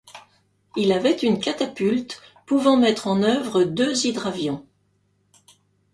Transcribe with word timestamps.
Il 0.75 0.93
avait 0.93 1.11
une 1.13 1.39
catapulte 1.39 2.23
pouvant 2.47 2.75
mettre 2.75 3.05
en 3.05 3.21
œuvre 3.21 3.61
deux 3.65 4.07
hydravions. 4.07 4.65